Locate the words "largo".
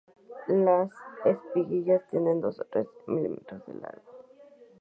3.75-4.11